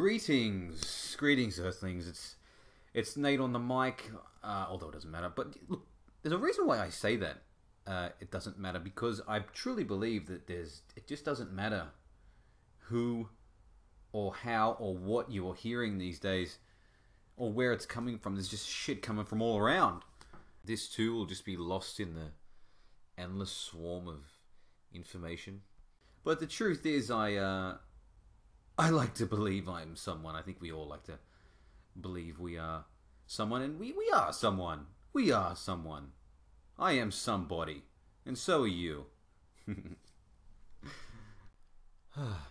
[0.00, 2.08] Greetings, greetings, Earthlings.
[2.08, 2.36] It's
[2.94, 4.10] it's Nate on the mic.
[4.42, 5.86] Uh, although it doesn't matter, but look,
[6.22, 7.42] there's a reason why I say that.
[7.86, 10.80] Uh, it doesn't matter because I truly believe that there's.
[10.96, 11.88] It just doesn't matter
[12.84, 13.28] who,
[14.12, 16.56] or how, or what you are hearing these days,
[17.36, 18.36] or where it's coming from.
[18.36, 20.00] There's just shit coming from all around.
[20.64, 22.28] This too will just be lost in the
[23.22, 24.24] endless swarm of
[24.94, 25.60] information.
[26.24, 27.74] But the truth is, I uh,
[28.80, 30.34] I like to believe I'm someone.
[30.34, 31.18] I think we all like to
[32.00, 32.86] believe we are
[33.26, 34.86] someone, and we, we are someone.
[35.12, 36.12] We are someone.
[36.78, 37.82] I am somebody,
[38.24, 39.04] and so are you.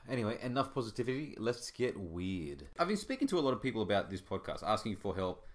[0.07, 1.33] anyway, enough positivity.
[1.39, 2.67] Let's get weird.
[2.77, 5.47] I've been speaking to a lot of people about this podcast, asking for help,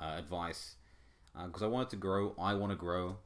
[0.00, 0.76] uh, advice,
[1.44, 2.34] because I want it to grow.
[2.38, 3.18] I want to grow.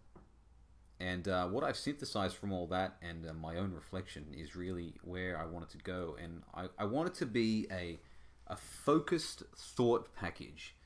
[1.01, 4.95] And uh, what I've synthesized from all that and uh, my own reflection is really
[5.03, 6.17] where I want it to go.
[6.23, 7.99] And I, I want it to be a,
[8.47, 10.77] a focused thought package.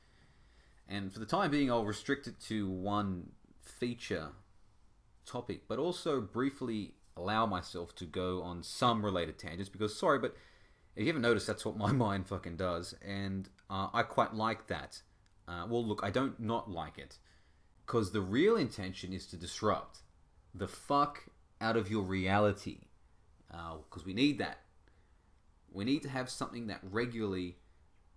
[0.89, 4.29] And for the time being, I'll restrict it to one feature
[5.27, 10.37] topic, but also briefly allow myself to go on some related tangents because, sorry, but
[10.95, 12.95] if you haven't noticed, that's what my mind fucking does.
[13.05, 15.03] And uh, I quite like that.
[15.49, 17.19] Uh, well, look, I don't not like it
[17.87, 19.99] because the real intention is to disrupt
[20.55, 21.25] the fuck
[21.61, 22.79] out of your reality
[23.49, 24.59] because uh, we need that.
[25.73, 27.57] We need to have something that regularly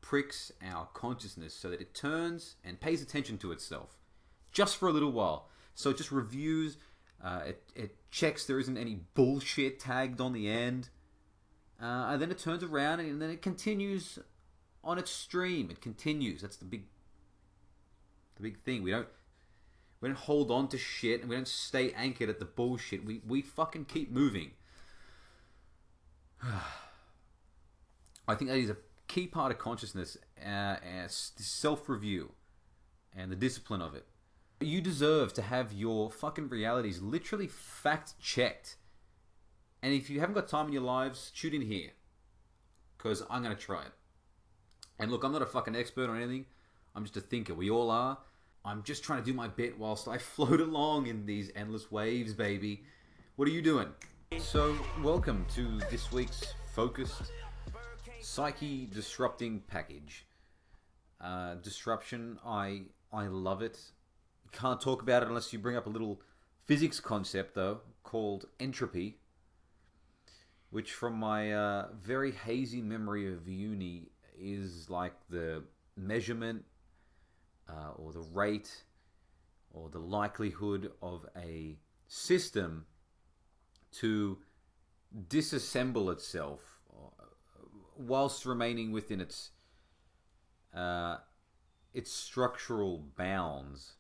[0.02, 3.98] pricks our consciousness so that it turns and pays attention to itself
[4.52, 5.50] just for a little while.
[5.74, 6.78] So it just reviews,
[7.24, 10.90] uh, it, it checks there isn't any bullshit tagged on the end,
[11.82, 14.18] uh, and then it turns around and then it continues
[14.84, 15.70] on its stream.
[15.70, 16.42] It continues.
[16.42, 16.86] That's the big,
[18.36, 18.82] the big thing.
[18.82, 19.08] We don't
[20.00, 23.06] we don't hold on to shit and we don't stay anchored at the bullshit.
[23.06, 24.52] We we fucking keep moving.
[26.44, 30.76] I think that is a key part of consciousness, uh,
[31.08, 32.32] self review,
[33.16, 34.06] and the discipline of it.
[34.60, 38.76] You deserve to have your fucking realities literally fact checked.
[39.82, 41.92] And if you haven't got time in your lives, shoot in here.
[42.98, 43.92] Because I'm going to try it.
[45.00, 46.48] And look, I'm not a fucking expert on anything.
[46.96, 47.54] I'm just a thinker.
[47.54, 48.18] We all are.
[48.68, 52.34] I'm just trying to do my bit whilst I float along in these endless waves,
[52.34, 52.84] baby.
[53.38, 53.88] What are you doing?
[54.40, 57.32] So, welcome to this week's focused
[58.20, 60.26] psyche disrupting package.
[61.22, 62.82] Uh, disruption, I
[63.14, 63.80] I love it.
[64.52, 66.22] Can't talk about it unless you bring up a little
[66.66, 69.20] physics concept, though, called entropy,
[70.72, 75.64] which, from my uh, very hazy memory of uni, is like the
[75.96, 76.66] measurement
[77.70, 78.84] uh, or the rate
[79.72, 82.86] or the likelihood of a system
[83.92, 84.38] to
[85.28, 86.62] disassemble itself
[86.92, 87.24] uh,
[87.98, 89.52] whilst remaining within its
[90.76, 91.18] uh,
[91.94, 93.94] its structural bounds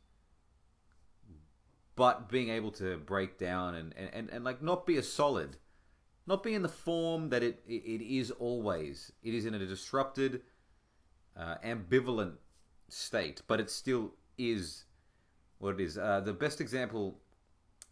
[1.95, 5.57] but being able to break down and, and, and, and like not be a solid
[6.27, 9.13] not be in the form that it, it, it is always.
[9.23, 10.41] It is in a disrupted
[11.35, 12.35] uh, ambivalent
[12.89, 14.85] state, but it still is
[15.59, 15.97] what it is.
[15.97, 17.19] Uh, the best example,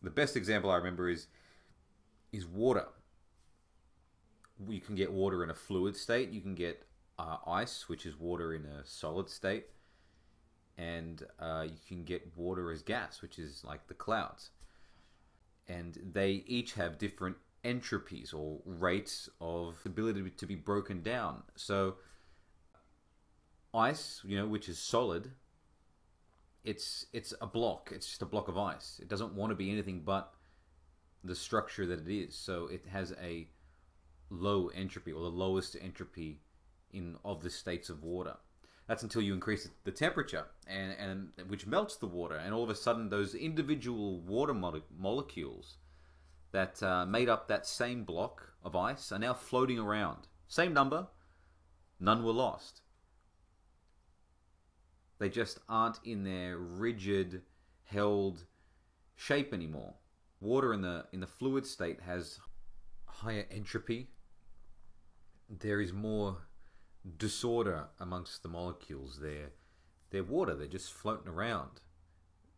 [0.01, 1.28] the best example I remember is
[2.31, 2.88] is water.
[4.67, 6.29] You can get water in a fluid state.
[6.29, 6.85] You can get
[7.17, 9.66] uh, ice, which is water in a solid state,
[10.78, 14.51] and uh, you can get water as gas, which is like the clouds.
[15.67, 21.44] And they each have different entropies or rates of ability to be broken down.
[21.56, 21.95] So
[23.75, 25.31] ice, you know, which is solid,
[26.63, 27.91] it's it's a block.
[27.94, 29.00] It's just a block of ice.
[29.02, 30.34] It doesn't want to be anything but
[31.24, 32.36] the structure that it is.
[32.36, 33.47] So it has a
[34.30, 36.41] low entropy or the lowest entropy
[36.91, 38.38] in of the states of water.
[38.88, 40.92] That's until you increase the temperature, and,
[41.38, 45.78] and which melts the water, and all of a sudden those individual water mo- molecules
[46.52, 50.27] that uh, made up that same block of ice are now floating around.
[50.48, 51.07] Same number,
[52.00, 52.81] none were lost.
[55.17, 57.41] They just aren't in their rigid,
[57.83, 58.44] held
[59.15, 59.94] shape anymore.
[60.41, 62.39] Water in the in the fluid state has
[63.06, 64.09] higher entropy.
[65.50, 66.38] There is more
[67.17, 69.19] disorder amongst the molecules.
[69.21, 69.51] They're
[70.09, 70.56] they're water.
[70.56, 71.81] They're just floating around.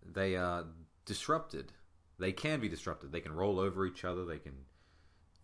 [0.03, 0.65] They are
[1.05, 1.73] disrupted.
[2.19, 3.11] They can be disrupted.
[3.11, 4.25] They can roll over each other.
[4.25, 4.65] They can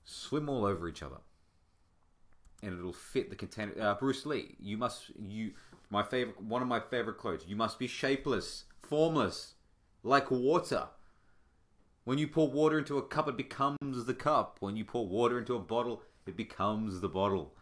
[0.04, 1.21] swim all over each other,
[2.63, 3.74] and it'll fit the container.
[3.80, 5.51] Uh, Bruce Lee, you must you
[5.94, 7.48] my favorite, one of my favorite quotes.
[7.48, 9.54] You must be shapeless, formless,
[10.01, 10.88] like water.
[12.04, 14.57] When you pour water into a cup, it becomes the cup.
[14.60, 17.54] When you pour water into a bottle, it becomes the bottle.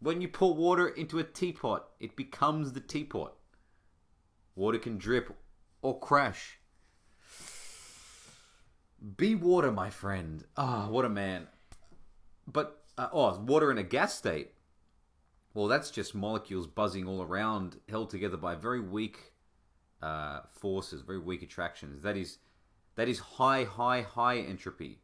[0.00, 3.34] When you pour water into a teapot, it becomes the teapot.
[4.56, 5.36] Water can drip
[5.82, 6.58] or crash.
[9.16, 10.44] Be water, my friend.
[10.56, 11.48] Ah, what a man.
[12.46, 14.52] But, uh, oh, water in a gas state.
[15.52, 19.32] Well, that's just molecules buzzing all around, held together by very weak
[20.00, 22.02] uh, forces, very weak attractions.
[22.02, 22.38] That is,
[22.94, 25.00] that is high, high, high entropy,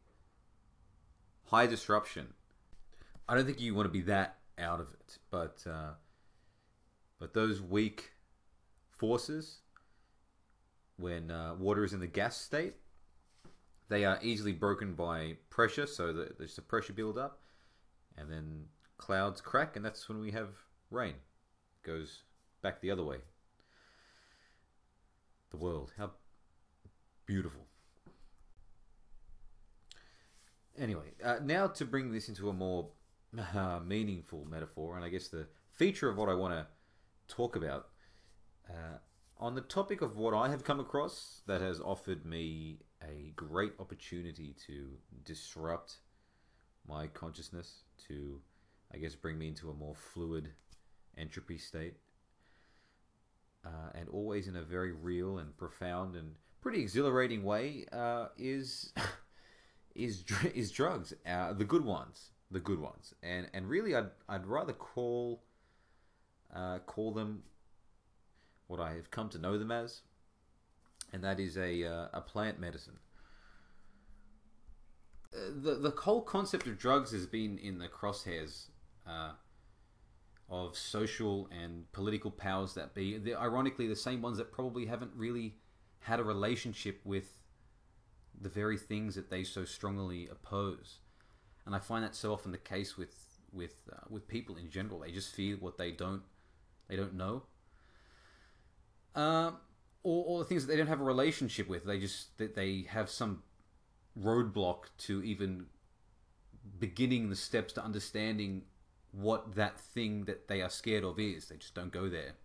[1.45, 2.33] high disruption.
[3.27, 5.91] I don't think you want to be that out of it, but uh,
[7.19, 8.11] but those weak
[8.89, 9.57] forces,
[10.95, 12.75] when uh, water is in the gas state,
[13.89, 15.87] they are easily broken by pressure.
[15.87, 17.41] So there's a pressure build up,
[18.17, 18.65] and then
[18.97, 20.49] clouds crack, and that's when we have
[20.91, 21.13] rain.
[21.13, 22.23] It goes
[22.61, 23.17] back the other way.
[25.51, 26.11] The world, how
[27.25, 27.61] beautiful.
[30.77, 32.89] Anyway, uh, now to bring this into a more
[33.55, 36.67] uh, meaningful metaphor, and I guess the feature of what I want to
[37.33, 37.87] talk about
[38.69, 38.97] uh,
[39.39, 43.73] on the topic of what I have come across that has offered me a great
[43.79, 44.89] opportunity to
[45.23, 45.97] disrupt
[46.87, 48.39] my consciousness, to,
[48.93, 50.51] I guess, bring me into a more fluid
[51.17, 51.95] entropy state,
[53.65, 58.93] uh, and always in a very real and profound and pretty exhilarating way, uh, is.
[59.97, 60.23] is
[60.53, 64.73] is drugs, uh, the good ones, the good ones, and and really, I'd I'd rather
[64.73, 65.43] call
[66.55, 67.43] uh, call them
[68.67, 70.01] what I have come to know them as,
[71.11, 72.99] and that is a uh, a plant medicine.
[75.33, 78.67] Uh, the the whole concept of drugs has been in the crosshairs
[79.07, 79.31] uh,
[80.49, 83.17] of social and political powers that be.
[83.17, 85.55] They're ironically the same ones that probably haven't really
[86.01, 87.39] had a relationship with
[88.39, 90.99] the very things that they so strongly oppose.
[91.65, 94.99] And I find that so often the case with with uh, with people in general.
[94.99, 96.21] They just fear what they don't
[96.87, 97.43] they don't know,
[99.15, 99.51] uh,
[100.03, 101.85] or, or the things that they don't have a relationship with.
[101.85, 103.43] They just that they have some
[104.17, 105.65] roadblock to even
[106.79, 108.63] beginning the steps to understanding
[109.11, 111.47] what that thing that they are scared of is.
[111.47, 112.35] They just don't go there.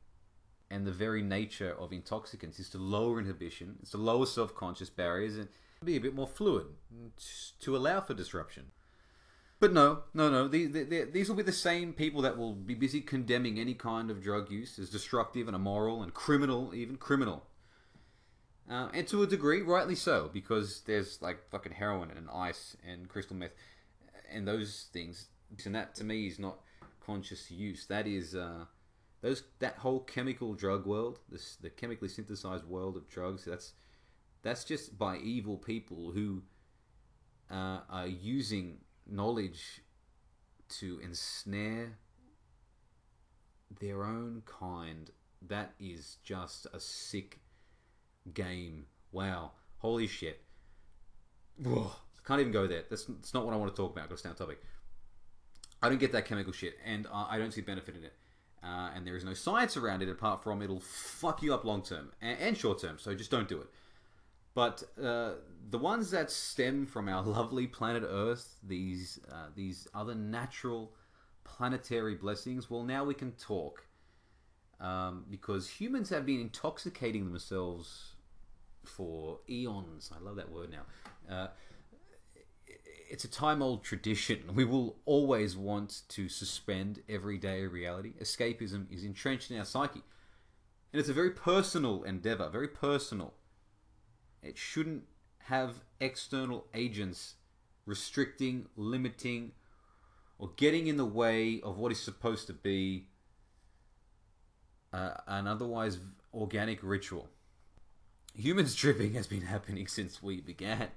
[0.70, 4.88] And the very nature of intoxicants is to lower inhibition, it's to lower self conscious
[4.88, 5.49] barriers, and
[5.85, 6.67] be a bit more fluid
[7.61, 8.67] to allow for disruption.
[9.61, 10.49] But no, no, no.
[10.49, 14.50] These, will be the same people that will be busy condemning any kind of drug
[14.50, 17.44] use as destructive and immoral and criminal, even criminal.
[18.69, 23.09] Uh, and to a degree, rightly so, because there's like fucking heroin and ice and
[23.09, 23.53] crystal meth
[24.32, 25.26] and those things.
[25.64, 26.58] And that to me is not
[27.04, 27.87] conscious use.
[27.87, 28.64] That is uh,
[29.20, 33.44] those that whole chemical drug world, this the chemically synthesized world of drugs.
[33.44, 33.75] That's
[34.43, 36.43] that's just by evil people who
[37.50, 39.82] uh, are using knowledge
[40.69, 41.99] to ensnare
[43.81, 45.10] their own kind.
[45.49, 47.40] That is just a sick
[48.32, 48.87] game.
[49.10, 49.52] Wow.
[49.78, 50.40] Holy shit.
[51.62, 51.93] Whoa.
[52.25, 52.84] Can't even go there.
[52.88, 54.08] That's, that's not what I want to talk about.
[54.08, 54.62] Got to stay on topic.
[55.82, 58.14] I don't get that chemical shit, and uh, I don't see benefit in it.
[58.62, 61.82] Uh, and there is no science around it apart from it'll fuck you up long
[61.82, 62.96] term and, and short term.
[62.99, 63.67] So just don't do it.
[64.55, 65.32] But uh,
[65.70, 70.92] the ones that stem from our lovely planet Earth, these uh, these other natural
[71.45, 73.87] planetary blessings, well, now we can talk.
[74.80, 78.14] Um, because humans have been intoxicating themselves
[78.85, 80.11] for eons.
[80.14, 81.50] I love that word now.
[83.12, 84.54] It's a time old tradition.
[84.54, 88.14] We will always want to suspend everyday reality.
[88.19, 90.02] Escapism is entrenched in our psyche.
[90.90, 93.35] And it's a very personal endeavor, very personal.
[94.42, 95.02] It shouldn't
[95.40, 97.35] have external agents
[97.85, 99.52] restricting, limiting,
[100.38, 103.09] or getting in the way of what is supposed to be
[104.90, 105.99] uh, an otherwise
[106.33, 107.28] organic ritual.
[108.35, 110.88] Humans tripping has been happening since we began.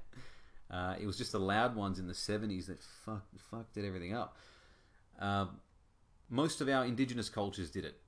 [0.69, 4.37] Uh, it was just the loud ones in the 70s that fuck, fucked everything up.
[5.19, 5.45] Uh,
[6.29, 7.99] most of our indigenous cultures did it.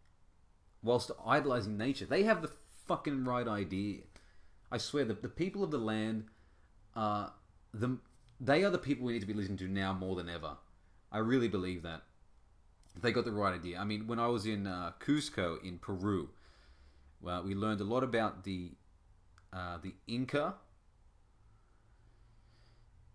[0.81, 2.51] Whilst idolizing nature, they have the
[2.87, 4.01] fucking right idea.
[4.71, 6.25] I swear that the people of the land
[6.95, 7.33] are
[7.73, 7.97] the
[8.39, 10.57] they are the people we need to be listening to now more than ever.
[11.11, 12.03] I really believe that.
[12.99, 13.79] They got the right idea.
[13.79, 16.29] I mean, when I was in uh, Cusco in Peru,
[17.21, 18.71] well, we learned a lot about the
[19.53, 20.55] uh, the Inca,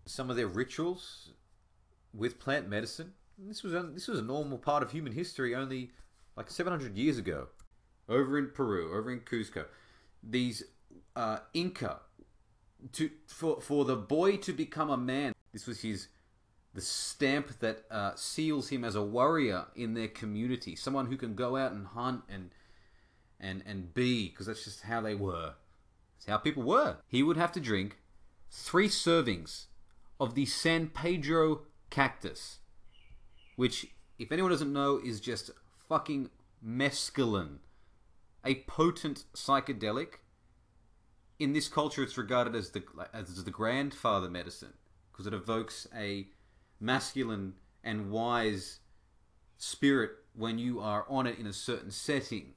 [0.05, 1.31] some of their rituals
[2.13, 3.13] with plant medicine.
[3.37, 5.91] This was this was a normal part of human history only
[6.35, 7.47] like 700 years ago,
[8.07, 9.65] over in Peru, over in Cusco.
[10.21, 10.63] These
[11.15, 11.99] uh, Inca
[12.91, 15.33] to for for the boy to become a man.
[15.51, 16.07] This was his
[16.73, 21.35] the stamp that uh, seals him as a warrior in their community, someone who can
[21.35, 22.51] go out and hunt and
[23.39, 25.53] and and be, because that's just how they were.
[26.17, 26.97] It's how people were.
[27.07, 27.97] He would have to drink
[28.49, 29.65] three servings
[30.23, 32.59] of the San Pedro cactus,
[33.57, 33.87] which,
[34.17, 35.51] if anyone doesn't know, is just
[35.89, 36.29] fucking
[36.65, 37.57] mescaline,
[38.45, 40.19] a potent psychedelic.
[41.39, 44.71] In this culture, it's regarded as the as the grandfather medicine
[45.11, 46.27] because it evokes a
[46.79, 48.79] masculine and wise
[49.57, 52.53] spirit when you are on it in a certain setting.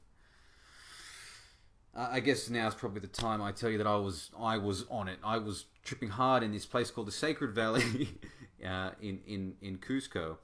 [1.96, 4.58] Uh, I guess now is probably the time I tell you that I was I
[4.58, 5.18] was on it.
[5.24, 8.18] I was tripping hard in this place called the Sacred Valley
[8.66, 10.36] uh, in in in Cusco,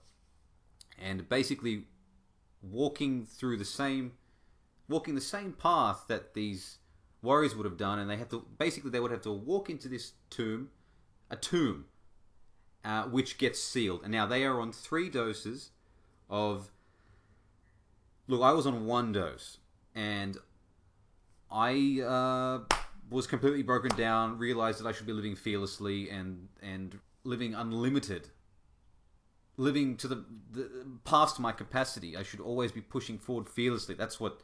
[0.99, 1.85] and basically
[2.63, 4.13] walking through the same
[4.89, 6.79] walking the same path that these
[7.21, 9.89] warriors would have done, and they have to basically they would have to walk into
[9.89, 10.71] this tomb,
[11.31, 11.85] a tomb
[12.85, 14.03] uh, which gets sealed.
[14.03, 15.71] And now they are on three doses
[16.31, 16.71] of.
[18.29, 19.59] Look, I was on one dose,
[19.95, 20.39] and
[21.53, 22.77] I uh,
[23.11, 24.39] was completely broken down.
[24.39, 28.29] Realized that I should be living fearlessly and and living unlimited,
[29.57, 30.71] living to the, the
[31.05, 32.17] past my capacity.
[32.17, 33.95] I should always be pushing forward fearlessly.
[33.95, 34.41] That's what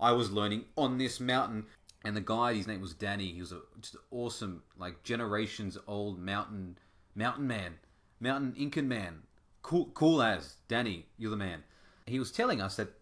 [0.00, 1.66] I was learning on this mountain.
[2.04, 3.32] And the guy, his name was Danny.
[3.32, 6.78] He was a, just awesome, like generations old mountain
[7.16, 7.78] Mountain Man,
[8.20, 9.22] Mountain Incan Man,
[9.62, 11.64] cool, cool as Danny, you're the man.
[12.04, 12.92] He was telling us that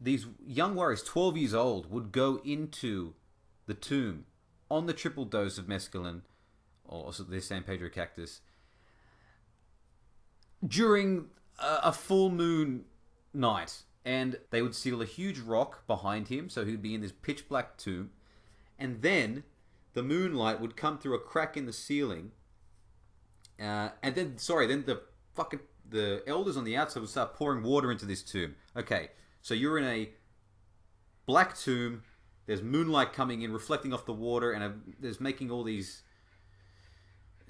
[0.00, 3.14] these young warriors, 12 years old, would go into
[3.66, 4.26] the tomb
[4.70, 6.22] on the triple dose of mescaline,
[6.84, 8.40] or the San Pedro cactus,
[10.66, 11.26] during
[11.58, 12.84] a, a full moon
[13.32, 13.82] night.
[14.06, 17.48] And they would seal a huge rock behind him, so he'd be in this pitch
[17.48, 18.10] black tomb.
[18.78, 19.44] And then
[19.94, 22.32] the moonlight would come through a crack in the ceiling
[23.60, 25.00] uh, and then, sorry, then the
[25.34, 28.56] fucking the elders on the outside would start pouring water into this tomb.
[28.76, 29.10] Okay,
[29.44, 30.08] so you're in a
[31.26, 32.02] black tomb.
[32.46, 36.02] There's moonlight coming in, reflecting off the water, and a, there's making all these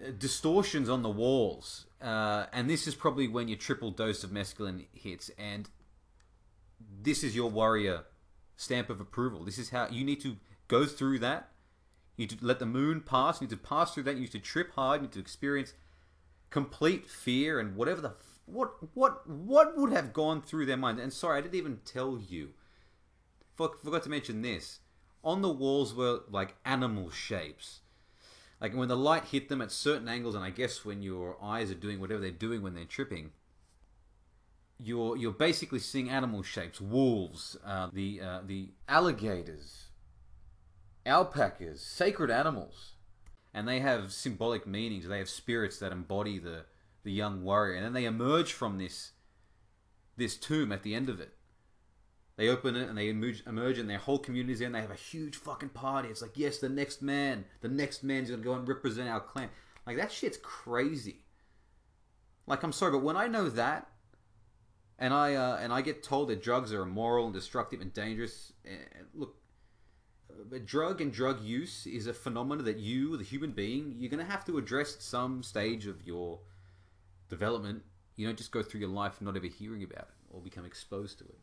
[0.04, 1.86] uh, distortions on the walls.
[2.02, 5.70] Uh, and this is probably when your triple dose of mescaline hits, and
[7.00, 8.02] this is your warrior
[8.56, 9.44] stamp of approval.
[9.44, 10.36] This is how you need to
[10.66, 11.50] go through that.
[12.16, 13.40] You need to let the moon pass.
[13.40, 14.16] You need to pass through that.
[14.16, 15.00] You need to trip hard.
[15.00, 15.74] You need to experience
[16.50, 18.14] complete fear and whatever the
[18.46, 21.00] what what what would have gone through their mind.
[21.00, 22.50] And sorry, I didn't even tell you.
[23.56, 24.80] forgot to mention this.
[25.22, 27.80] On the walls were like animal shapes.
[28.60, 31.70] Like when the light hit them at certain angles, and I guess when your eyes
[31.70, 33.32] are doing whatever they're doing when they're tripping,
[34.78, 39.86] you're you're basically seeing animal shapes, wolves, uh, the uh, the alligators,
[41.06, 42.94] alpacas, sacred animals
[43.54, 45.06] and they have symbolic meanings.
[45.06, 46.64] They have spirits that embody the
[47.04, 49.12] the young warrior, and then they emerge from this
[50.16, 51.34] this tomb at the end of it.
[52.36, 54.90] They open it and they emerge, emerge and their whole community's there and they have
[54.90, 56.08] a huge fucking party.
[56.08, 59.50] It's like, yes, the next man, the next man's gonna go and represent our clan.
[59.86, 61.20] Like that shit's crazy.
[62.46, 63.88] Like I'm sorry, but when I know that,
[64.98, 68.52] and I uh, and I get told that drugs are immoral and destructive and dangerous,
[68.64, 69.36] and look,
[70.64, 74.44] drug and drug use is a phenomenon that you, the human being, you're to have
[74.44, 76.40] to address at some stage of your
[77.34, 77.82] development.
[78.16, 81.18] You don't just go through your life not ever hearing about it or become exposed
[81.18, 81.38] to it.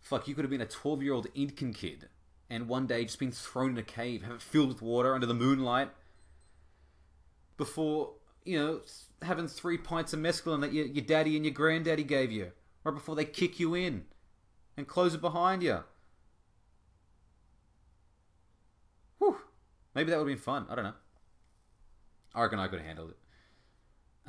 [0.00, 2.08] Fuck, you could have been a 12 year old Incan kid
[2.50, 5.26] and one day just been thrown in a cave, have it filled with water under
[5.26, 5.90] the moonlight
[7.56, 8.12] before,
[8.44, 8.80] you know,
[9.22, 12.52] having three pints of mescaline that your, your daddy and your granddaddy gave you,
[12.84, 14.06] right before they kick you in
[14.76, 15.80] and close it behind you.
[19.18, 19.36] Whew.
[19.94, 20.66] Maybe that would have been fun.
[20.70, 20.94] I don't know.
[22.34, 23.16] I reckon I could have handled it.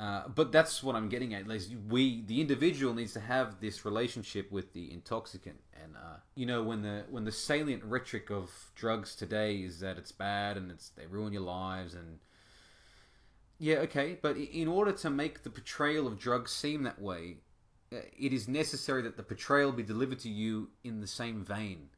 [0.00, 1.46] Uh, but that's what I'm getting at.
[1.46, 6.46] Like we, the individual, needs to have this relationship with the intoxicant, and uh, you
[6.46, 10.70] know, when the when the salient rhetoric of drugs today is that it's bad and
[10.70, 12.18] it's they ruin your lives, and
[13.58, 17.36] yeah, okay, but in order to make the portrayal of drugs seem that way,
[17.92, 21.90] uh, it is necessary that the portrayal be delivered to you in the same vein.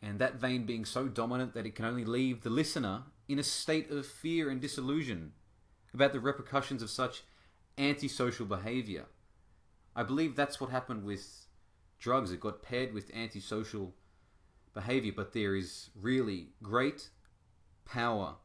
[0.00, 3.42] And that vein being so dominant that it can only leave the listener in a
[3.42, 5.32] state of fear and disillusion
[5.96, 7.24] about the repercussions of such
[7.78, 9.06] antisocial behavior.
[9.94, 11.46] I believe that's what happened with
[11.98, 12.30] drugs.
[12.30, 13.94] It got paired with antisocial
[14.74, 17.08] behavior, but there is really great
[17.84, 18.36] power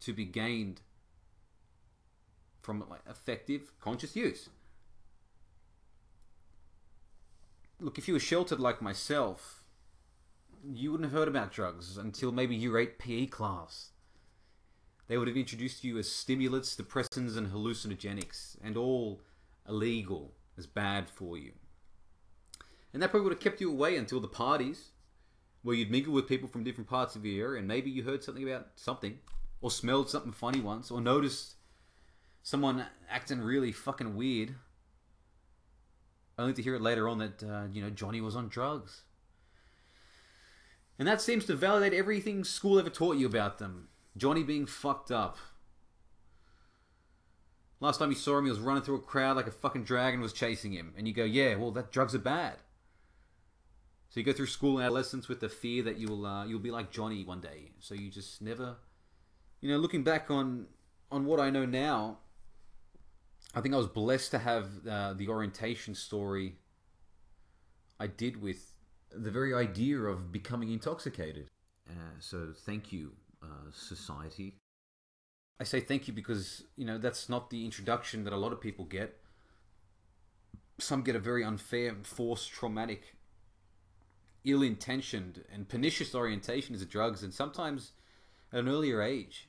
[0.00, 0.82] to be gained
[2.62, 4.48] from effective conscious use.
[7.80, 9.64] Look, if you were sheltered like myself,
[10.72, 13.90] you wouldn't have heard about drugs until maybe year 8 PE class.
[15.06, 19.20] They would have introduced you as stimulants, depressants, and hallucinogenics, and all
[19.68, 21.52] illegal, as bad for you.
[22.92, 24.90] And that probably would have kept you away until the parties,
[25.62, 28.22] where you'd mingle with people from different parts of the area, and maybe you heard
[28.22, 29.18] something about something,
[29.60, 31.54] or smelled something funny once, or noticed
[32.42, 34.54] someone acting really fucking weird,
[36.38, 39.02] only to hear it later on that, uh, you know, Johnny was on drugs.
[40.98, 43.88] And that seems to validate everything school ever taught you about them.
[44.16, 45.38] Johnny being fucked up.
[47.80, 50.20] Last time you saw him, he was running through a crowd like a fucking dragon
[50.20, 50.94] was chasing him.
[50.96, 52.56] And you go, yeah, well, that drugs are bad.
[54.08, 56.70] So you go through school and adolescence with the fear that you'll uh, you'll be
[56.70, 57.72] like Johnny one day.
[57.80, 58.76] So you just never,
[59.60, 60.66] you know, looking back on
[61.10, 62.18] on what I know now,
[63.56, 66.58] I think I was blessed to have uh, the orientation story
[67.98, 68.76] I did with
[69.10, 71.48] the very idea of becoming intoxicated.
[71.88, 73.12] Uh, so thank you,
[73.44, 74.56] uh, society.
[75.60, 78.60] I say thank you because you know that's not the introduction that a lot of
[78.60, 79.20] people get.
[80.78, 83.14] Some get a very unfair, forced, traumatic
[84.44, 87.92] ill-intentioned and pernicious orientation to drugs and sometimes
[88.52, 89.48] at an earlier age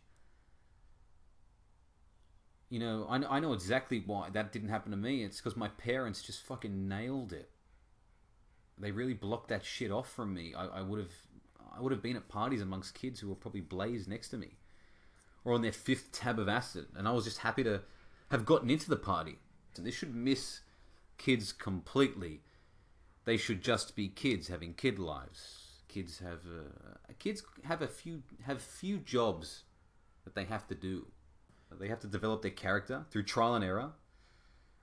[2.70, 5.68] you know I, I know exactly why that didn't happen to me it's because my
[5.68, 7.50] parents just fucking nailed it
[8.78, 11.14] they really blocked that shit off from me i, I would have
[11.76, 14.56] i would have been at parties amongst kids who were probably blazed next to me
[15.44, 17.82] or on their fifth tab of acid and i was just happy to
[18.32, 19.40] have gotten into the party
[19.78, 20.62] and this should miss
[21.18, 22.42] kids completely
[23.26, 25.82] they should just be kids having kid lives.
[25.88, 29.64] Kids have uh, kids have a few have few jobs
[30.24, 31.08] that they have to do.
[31.72, 33.92] They have to develop their character through trial and error,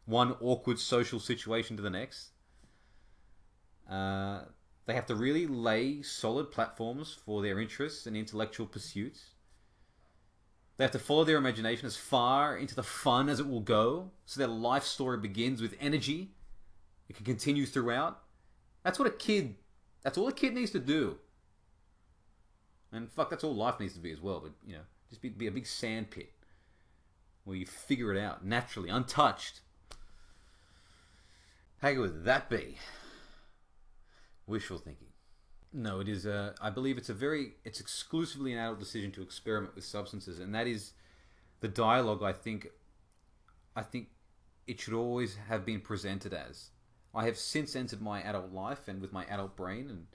[0.05, 2.31] one awkward social situation to the next.
[3.89, 4.43] Uh,
[4.87, 9.31] they have to really lay solid platforms for their interests and intellectual pursuits.
[10.77, 14.11] They have to follow their imagination as far into the fun as it will go,
[14.25, 16.33] so their life story begins with energy.
[17.09, 18.23] It can continue throughout,
[18.83, 19.57] that's what a kid.
[20.03, 21.19] That's all a kid needs to do.
[22.91, 24.41] And fuck, that's all life needs to be as well.
[24.41, 26.33] But you know, just be, be a big sandpit
[27.45, 29.61] where you figure it out naturally, untouched.
[31.79, 32.79] How good would that be?
[34.53, 35.09] Wishful thinking.
[35.73, 36.27] No, it is.
[36.27, 37.55] A, I believe it's a very.
[37.65, 40.93] It's exclusively an adult decision to experiment with substances, and that is
[41.61, 42.23] the dialogue.
[42.23, 42.69] I think.
[43.75, 44.09] I think
[44.67, 46.69] it should always have been presented as
[47.15, 50.07] I have since entered my adult life and with my adult brain, and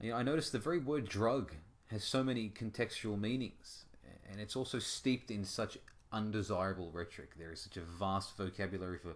[0.00, 1.52] you know, I noticed the very word drug
[1.92, 3.84] has so many contextual meanings,
[4.28, 5.78] and it's also steeped in such
[6.10, 7.38] undesirable rhetoric.
[7.38, 9.14] There is such a vast vocabulary for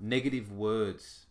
[0.00, 1.25] negative words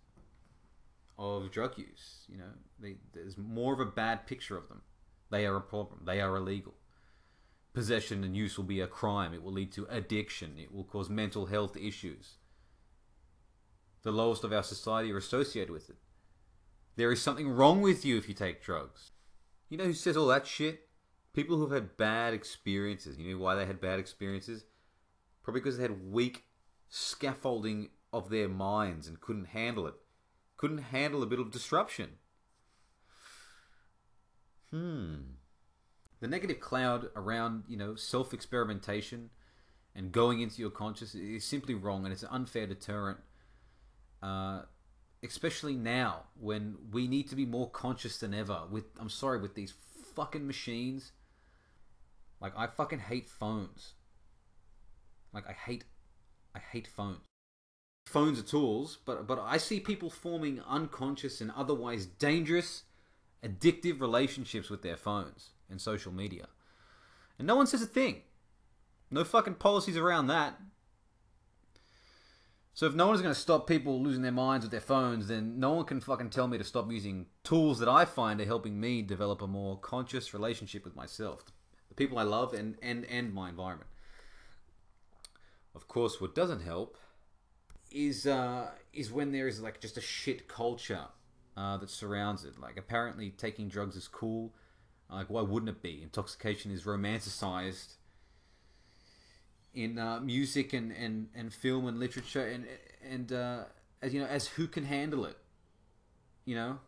[1.18, 2.26] of drug use.
[2.28, 4.82] You know, they, there's more of a bad picture of them.
[5.32, 6.02] They are a problem.
[6.06, 6.76] They are illegal.
[7.74, 9.34] Possession and use will be a crime.
[9.34, 10.54] It will lead to addiction.
[10.58, 12.36] It will cause mental health issues
[14.06, 15.98] the lowest of our society are associated with it.
[16.96, 19.12] There is something wrong with you if you take drugs.
[19.68, 20.88] You know who says all that shit?
[21.34, 23.18] People who've had bad experiences.
[23.18, 24.64] You know why they had bad experiences?
[25.44, 26.44] Probably because they had weak
[26.88, 29.96] scaffolding of their minds and couldn't handle it.
[30.58, 32.12] Couldn't handle a bit of disruption.
[34.72, 35.16] Hmm.
[36.20, 39.30] The negative cloud around, you know, self experimentation
[39.94, 43.20] and going into your conscious is simply wrong and it's an unfair deterrent
[44.26, 44.62] uh,
[45.24, 48.64] especially now when we need to be more conscious than ever.
[48.70, 49.74] With I'm sorry, with these
[50.16, 51.12] fucking machines.
[52.42, 53.94] Like I fucking hate phones.
[55.34, 55.84] Like I hate,
[56.56, 57.22] I hate phones.
[58.06, 62.84] Phones are tools, but but I see people forming unconscious and otherwise dangerous,
[63.44, 66.48] addictive relationships with their phones and social media,
[67.38, 68.22] and no one says a thing.
[69.10, 70.60] No fucking policies around that.
[72.74, 75.60] So if no one's going to stop people losing their minds with their phones, then
[75.60, 78.82] no one can fucking tell me to stop using tools that I find are helping
[78.82, 81.46] me develop a more conscious relationship with myself,
[81.88, 83.90] the people I love, and and and my environment.
[85.74, 86.98] Of course, what doesn't help
[87.96, 91.06] is uh, is when there is like just a shit culture
[91.56, 92.60] uh, that surrounds it.
[92.60, 94.54] Like apparently taking drugs is cool.
[95.10, 96.02] Like why wouldn't it be?
[96.04, 97.96] Intoxication is romanticized
[99.74, 102.66] in uh, music and, and, and film and literature and
[103.10, 103.64] and uh,
[104.02, 105.38] as you know as who can handle it,
[106.44, 106.80] you know,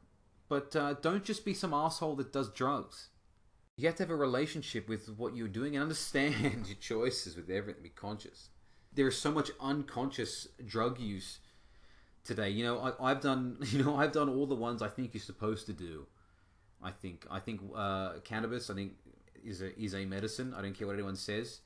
[0.49, 3.07] but uh, don't just be some asshole that does drugs.
[3.77, 7.49] You have to have a relationship with what you're doing and understand your choices with
[7.49, 7.83] everything.
[7.83, 8.49] Be conscious.
[8.97, 11.37] There is so much unconscious drug use
[12.23, 12.49] today.
[12.49, 15.21] You know, I, have done you know I've done all the ones I think you're
[15.21, 16.07] supposed to do.
[16.81, 18.71] I think I think uh, cannabis.
[18.71, 18.93] I think
[19.45, 20.55] is a is a medicine.
[20.57, 21.59] I don't care what anyone says.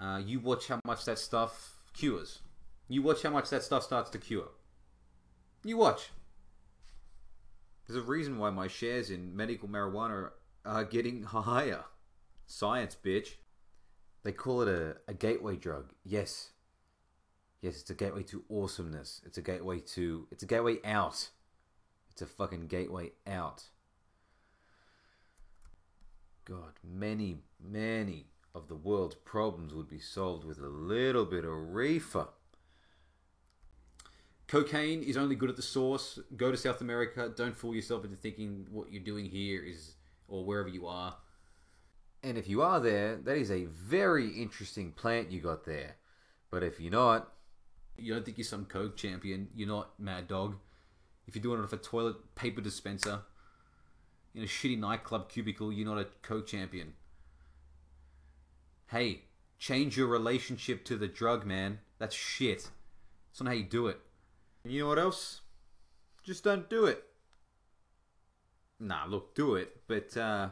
[0.00, 2.40] Uh, you watch how much that stuff cures.
[2.88, 4.48] You watch how much that stuff starts to cure.
[5.64, 6.12] You watch.
[7.86, 10.30] There's a reason why my shares in medical marijuana
[10.64, 11.84] are getting higher.
[12.46, 13.34] Science, bitch.
[14.22, 15.92] They call it a, a gateway drug.
[16.04, 16.50] Yes.
[17.60, 19.20] Yes, it's a gateway to awesomeness.
[19.24, 20.26] It's a gateway to.
[20.30, 21.28] It's a gateway out.
[22.10, 23.64] It's a fucking gateway out.
[26.44, 31.72] God, many, many of the world's problems would be solved with a little bit of
[31.72, 32.28] reefer.
[34.48, 36.18] Cocaine is only good at the source.
[36.36, 37.32] Go to South America.
[37.34, 39.94] Don't fool yourself into thinking what you're doing here is,
[40.28, 41.16] or wherever you are.
[42.22, 45.96] And if you are there, that is a very interesting plant you got there.
[46.50, 47.32] But if you're not,
[47.96, 49.48] you don't think you're some coke champion.
[49.54, 50.56] You're not Mad Dog.
[51.26, 53.20] If you're doing it off a toilet paper dispenser
[54.34, 56.94] in a shitty nightclub cubicle, you're not a coke champion.
[58.88, 59.22] Hey,
[59.58, 61.80] change your relationship to the drug, man.
[61.98, 62.68] That's shit.
[63.30, 63.98] That's not how you do it.
[64.62, 65.40] And you know what else?
[66.22, 67.02] Just don't do it.
[68.78, 70.48] Nah, look, do it, but uh,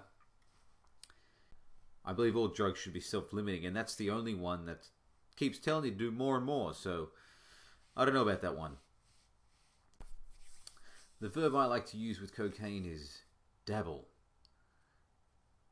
[2.05, 4.89] I believe all drugs should be self-limiting, and that's the only one that
[5.37, 6.75] keeps telling you to do more and more.
[6.75, 7.11] So
[7.97, 8.77] I don't know about that one.
[11.21, 13.23] The verb I like to use with cocaine is
[13.67, 14.09] dabble.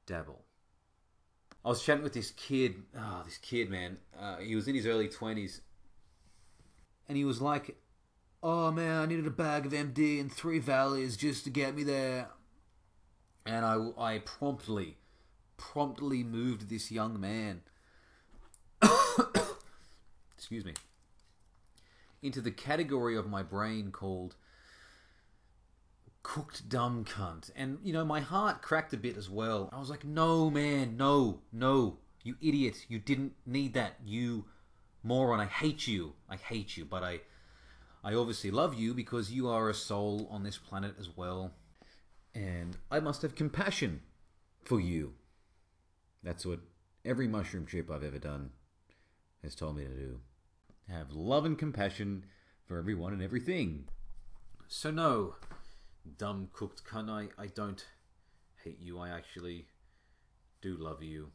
[0.07, 0.45] Dabble.
[1.65, 2.77] I was chatting with this kid.
[2.97, 3.99] Oh, this kid, man.
[4.19, 5.61] Uh, he was in his early 20s.
[7.09, 7.77] And he was like,
[8.43, 11.83] Oh, man, I needed a bag of MD and three valleys just to get me
[11.83, 12.29] there.
[13.45, 14.99] And I, I promptly,
[15.59, 17.61] promptly moved this young man.
[20.37, 20.73] Excuse me.
[22.23, 24.35] Into the category of my brain called
[26.23, 27.51] cooked dumb cunt.
[27.57, 29.69] And, you know, my heart cracked a bit as well.
[29.73, 32.87] I was like, no, man, no, no, you idiot.
[32.89, 33.97] You didn't need that.
[34.05, 34.45] You
[35.03, 35.41] moron.
[35.41, 36.15] I hate you.
[36.29, 36.85] I hate you.
[36.85, 37.21] But I,
[38.05, 41.53] I obviously love you because you are a soul on this planet as well.
[42.35, 44.03] And I must have compassion
[44.65, 45.15] for you.
[46.23, 46.61] That's what
[47.05, 48.51] every mushroom trip I've ever done
[49.43, 50.21] has told me to do.
[50.89, 52.25] Have love and compassion
[52.67, 53.89] for everyone and everything.
[54.67, 55.37] So, no,
[56.17, 57.11] dumb cooked cunt.
[57.11, 57.85] I, I don't
[58.65, 58.99] hate you.
[58.99, 59.67] I actually
[60.61, 61.31] do love you.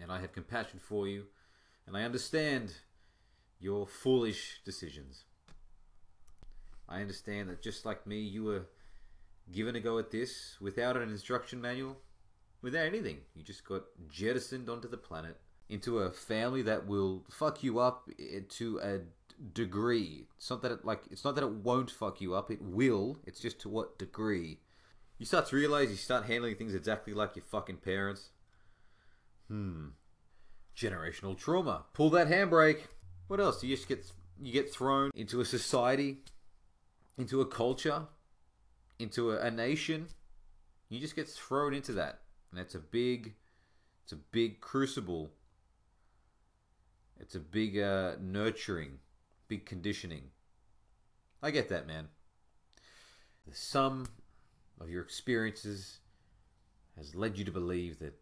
[0.00, 1.24] And I have compassion for you.
[1.86, 2.74] And I understand
[3.60, 5.24] your foolish decisions.
[6.88, 8.66] I understand that just like me, you were
[9.52, 11.96] given a go at this without an instruction manual,
[12.62, 13.18] without anything.
[13.34, 18.08] You just got jettisoned onto the planet into a family that will fuck you up
[18.48, 19.00] to a
[19.52, 20.26] degree.
[20.36, 22.50] It's not that it like it's not that it won't fuck you up.
[22.50, 23.18] It will.
[23.24, 24.60] It's just to what degree.
[25.18, 28.30] You start to realize you start handling things exactly like your fucking parents.
[29.48, 29.88] Hmm.
[30.76, 31.86] Generational trauma.
[31.92, 32.82] Pull that handbrake.
[33.26, 33.62] What else?
[33.62, 36.18] You just get you get thrown into a society,
[37.16, 38.06] into a culture,
[38.98, 40.08] into a, a nation.
[40.88, 43.34] You just get thrown into that, and it's a big,
[44.04, 45.30] it's a big crucible.
[47.20, 48.98] It's a big uh, nurturing
[49.48, 50.24] big conditioning.
[51.42, 52.08] I get that, man.
[53.46, 54.06] The sum
[54.80, 55.98] of your experiences
[56.96, 58.20] has led you to believe that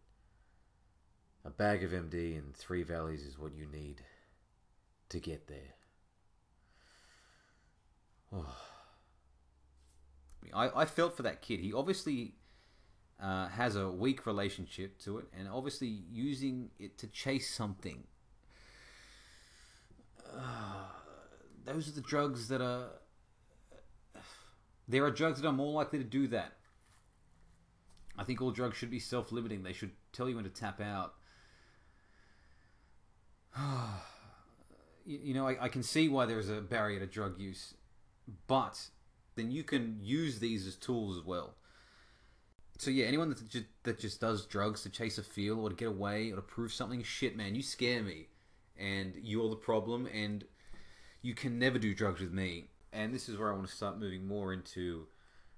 [1.43, 4.01] a bag of MD and three valleys is what you need
[5.09, 5.75] to get there.
[8.33, 8.55] Oh.
[10.53, 11.59] I, I felt for that kid.
[11.59, 12.35] He obviously
[13.21, 18.03] uh, has a weak relationship to it and obviously using it to chase something.
[20.35, 20.85] Uh,
[21.65, 22.89] those are the drugs that are.
[24.87, 26.53] There are drugs that are more likely to do that.
[28.17, 29.63] I think all drugs should be self limiting.
[29.63, 31.13] They should tell you when to tap out.
[35.05, 37.73] you, know, I, I can see why there's a barrier to drug use,
[38.47, 38.89] but
[39.35, 41.55] then you can use these as tools as well.
[42.79, 45.75] So yeah, anyone that just, that just does drugs to chase a feel or to
[45.75, 48.27] get away or to prove something, shit, man, you scare me,
[48.77, 50.43] and you're the problem, and
[51.23, 52.65] you can never do drugs with me.
[52.93, 55.07] And this is where I want to start moving more into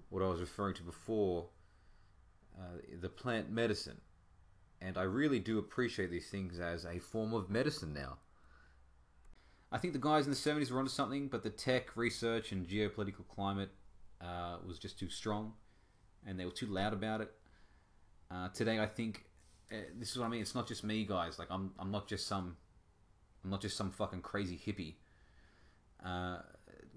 [0.10, 1.50] what I was referring to before
[2.58, 4.00] uh, the plant medicine.
[4.82, 8.18] And I really do appreciate these things as a form of medicine now.
[9.72, 12.68] I think the guys in the 70s were onto something, but the tech, research, and
[12.68, 13.70] geopolitical climate
[14.22, 15.54] uh, was just too strong,
[16.26, 17.32] and they were too loud about it.
[18.32, 19.26] Uh, today, I think
[19.72, 20.42] uh, this is what I mean.
[20.42, 21.40] It's not just me, guys.
[21.40, 22.58] Like I'm, I'm not just some,
[23.44, 24.96] I'm not just some fucking crazy hippie.
[26.06, 26.40] Uh,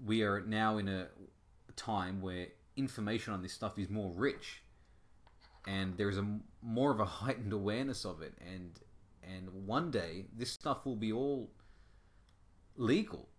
[0.05, 1.07] we are now in a
[1.75, 4.61] time where information on this stuff is more rich.
[5.65, 8.79] and there is a more of a heightened awareness of it, and
[9.23, 11.49] and one day this stuff will be all
[12.75, 13.29] legal.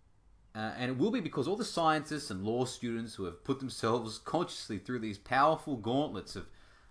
[0.55, 3.59] Uh, and it will be because all the scientists and law students who have put
[3.59, 6.47] themselves consciously through these powerful gauntlets of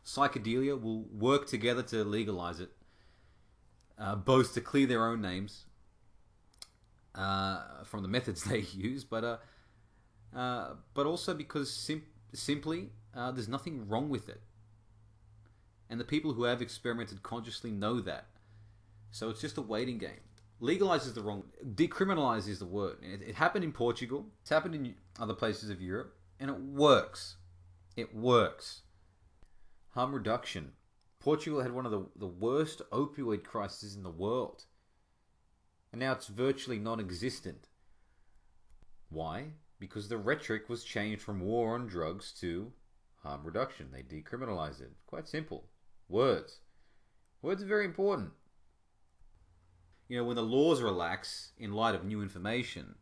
[0.06, 2.72] psychedelia will work together to legalize it,
[3.98, 5.64] uh, both to clear their own names
[7.16, 9.38] uh, from the methods they use, but uh,
[10.36, 14.42] uh, but also because sim- simply uh, there's nothing wrong with it,
[15.90, 18.26] and the people who have experimented consciously know that.
[19.12, 20.22] So it's just a waiting game.
[20.60, 21.44] Legalize is the wrong.
[21.64, 22.98] Decriminalize is the word.
[23.02, 24.26] It, it happened in Portugal.
[24.42, 27.38] It's happened in other places of Europe, and it works.
[27.96, 28.82] It works.
[29.90, 30.74] Harm reduction.
[31.20, 34.66] Portugal had one of the, the worst opioid crises in the world.
[35.92, 37.70] And now it's virtually non existent.
[39.10, 39.52] Why?
[39.80, 42.74] Because the rhetoric was changed from war on drugs to
[43.22, 43.90] harm reduction.
[43.92, 44.92] They decriminalized it.
[45.06, 45.66] Quite simple.
[46.10, 46.60] Words.
[47.42, 48.32] Words are very important.
[50.08, 52.96] You know, when the laws relax in light of new information,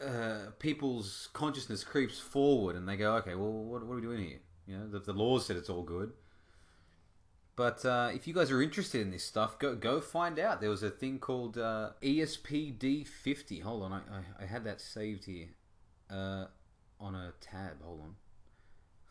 [0.00, 4.20] uh, people's consciousness creeps forward and they go, okay, well, what, what are we doing
[4.20, 4.40] here?
[4.66, 6.12] You know, the, the laws said it's all good.
[7.56, 10.60] But uh, if you guys are interested in this stuff, go go find out.
[10.60, 13.60] There was a thing called uh, ESPD fifty.
[13.60, 15.48] Hold on, I, I, I had that saved here
[16.10, 16.46] uh,
[16.98, 17.80] on a tab.
[17.84, 18.00] Hold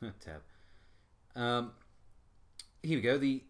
[0.02, 0.42] on, tab.
[1.42, 1.72] Um,
[2.82, 3.18] here we go.
[3.18, 3.44] The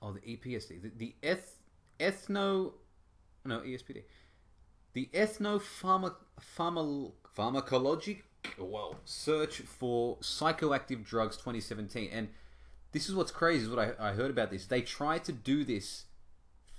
[0.00, 1.56] oh, the EPSD, the, the eth,
[2.00, 2.72] ethno,
[3.44, 4.02] no ESPD,
[4.94, 6.14] the ethno pharma,
[6.56, 8.22] pharma, pharmacologic
[8.58, 12.28] well search for psychoactive drugs 2017 and
[12.92, 13.64] this is what's crazy.
[13.64, 14.66] Is what I, I heard about this.
[14.66, 16.04] They tried to do this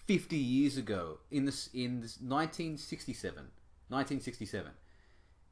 [0.07, 3.35] 50 years ago in this in this 1967,
[3.87, 4.71] 1967,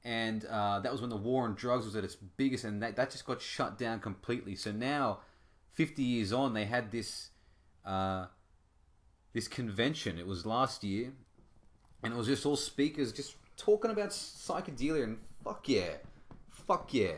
[0.04, 2.96] and uh, that was when the war on drugs was at its biggest, and that
[2.98, 4.56] that just got shut down completely.
[4.56, 5.20] So now,
[5.74, 7.30] 50 years on, they had this
[7.86, 8.26] uh,
[9.34, 10.18] this convention.
[10.18, 11.14] It was last year,
[12.04, 15.96] and it was just all speakers just talking about psychedelia and fuck yeah,
[16.50, 17.14] fuck yeah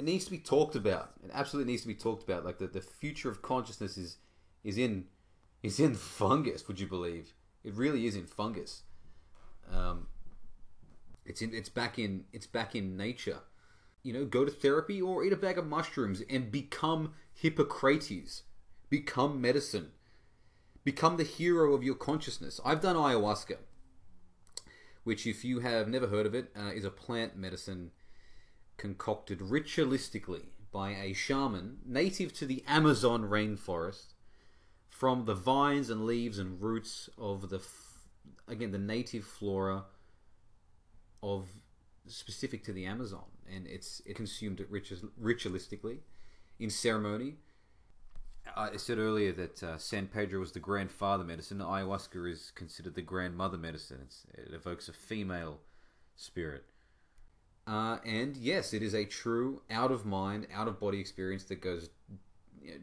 [0.00, 1.10] it needs to be talked about.
[1.22, 2.42] It absolutely needs to be talked about.
[2.42, 4.16] Like the, the future of consciousness is
[4.64, 5.04] is in
[5.62, 6.66] is in fungus.
[6.66, 7.34] Would you believe?
[7.62, 8.82] It really is in fungus.
[9.70, 10.06] Um,
[11.26, 13.40] it's in it's back in it's back in nature.
[14.02, 18.44] You know, go to therapy or eat a bag of mushrooms and become Hippocrates.
[18.88, 19.90] Become medicine.
[20.84, 22.60] Become the hero of your consciousness.
[22.64, 23.56] I've done ayahuasca,
[25.04, 27.90] which, if you have never heard of it, uh, is a plant medicine
[28.76, 34.14] concocted ritualistically by a shaman native to the Amazon rainforest
[34.88, 37.60] from the vines and leaves and roots of the
[38.48, 39.84] again the native flora
[41.22, 41.48] of
[42.06, 45.98] specific to the Amazon and it's it consumed it ritualistically
[46.58, 47.36] in ceremony
[48.56, 51.58] I said earlier that uh, San Pedro was the grandfather medicine.
[51.58, 53.98] Ayahuasca is considered the grandmother medicine.
[54.02, 55.60] It's, it evokes a female
[56.16, 56.64] spirit.
[57.66, 61.60] Uh, and yes, it is a true out of mind, out of body experience that
[61.60, 61.90] goes
[62.62, 62.78] you know,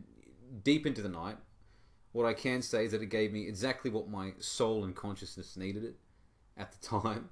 [0.63, 1.37] deep into the night.
[2.13, 5.57] What I can say is that it gave me exactly what my soul and consciousness
[5.57, 5.95] needed it
[6.55, 7.29] at the time.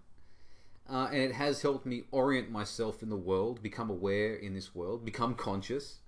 [0.88, 4.76] Uh, and it has helped me orient myself in the world, become aware in this
[4.76, 6.00] world, become conscious.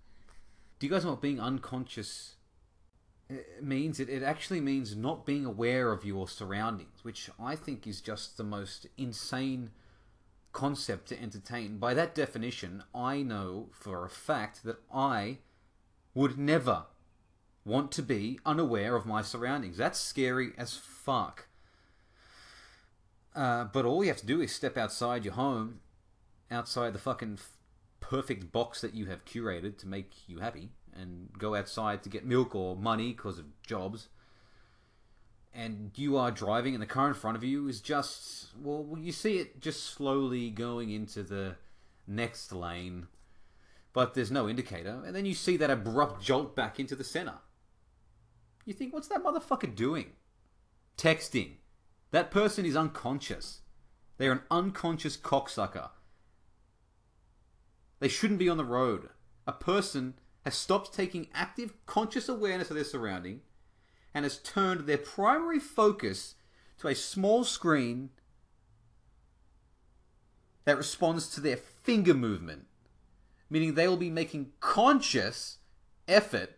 [0.79, 2.35] Do you guys know what being unconscious
[3.31, 3.99] uh, means?
[3.99, 8.37] It, it actually means not being aware of your surroundings, which I think is just
[8.37, 9.71] the most insane
[10.53, 11.77] concept to entertain.
[11.77, 15.39] By that definition, I know for a fact that I
[16.13, 16.85] would never
[17.65, 19.77] want to be unaware of my surroundings.
[19.77, 21.47] That's scary as fuck.
[23.35, 25.81] Uh, but all you have to do is step outside your home,
[26.49, 27.37] outside the fucking
[28.09, 32.25] perfect box that you have curated to make you happy, and go outside to get
[32.25, 34.07] milk or money because of jobs.
[35.53, 39.11] And you are driving and the car in front of you is just well you
[39.11, 41.55] see it just slowly going into the
[42.05, 43.07] next lane
[43.97, 45.01] but there's no indicator.
[45.03, 47.39] And then you see that abrupt jolt back into the center.
[48.63, 50.11] You think what's that motherfucker doing?
[50.99, 51.53] Texting.
[52.11, 53.61] That person is unconscious.
[54.17, 55.89] They're an unconscious cocksucker
[57.99, 59.09] they shouldn't be on the road.
[59.45, 63.41] A person has stopped taking active conscious awareness of their surrounding
[64.13, 66.35] and has turned their primary focus
[66.79, 68.09] to a small screen
[70.65, 72.67] that responds to their finger movement,
[73.49, 75.57] meaning they will be making conscious
[76.07, 76.57] effort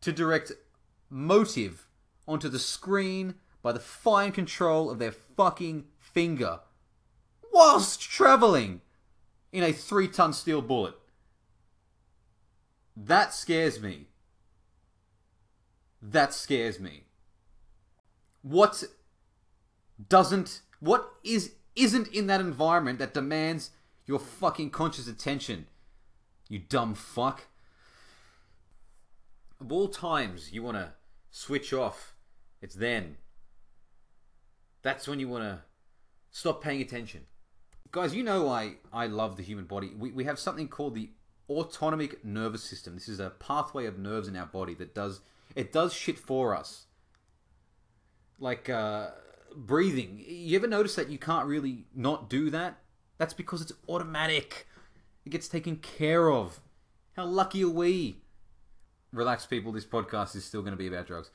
[0.00, 0.52] to direct
[1.10, 1.88] motive
[2.26, 6.60] onto the screen by the fine control of their fucking finger
[7.52, 8.80] whilst traveling
[9.52, 10.94] in a three ton steel bullet.
[12.96, 14.06] That scares me.
[16.00, 17.04] That scares me.
[18.42, 18.82] What
[20.08, 23.70] doesn't what is isn't in that environment that demands
[24.04, 25.66] your fucking conscious attention?
[26.48, 27.44] You dumb fuck.
[29.60, 30.92] Of all times you want to
[31.30, 32.14] switch off,
[32.60, 33.16] it's then.
[34.82, 35.60] That's when you want to
[36.32, 37.26] stop paying attention.
[37.92, 39.92] Guys, you know I, I love the human body.
[39.96, 41.10] We, we have something called the
[41.50, 42.94] autonomic nervous system.
[42.94, 45.20] This is a pathway of nerves in our body that does
[45.54, 46.86] it does shit for us.
[48.38, 49.10] Like uh,
[49.54, 50.24] breathing.
[50.26, 52.78] You ever notice that you can't really not do that?
[53.18, 54.66] That's because it's automatic.
[55.26, 56.60] It gets taken care of.
[57.14, 58.16] How lucky are we?
[59.12, 59.70] Relax, people.
[59.70, 61.30] This podcast is still going to be about drugs.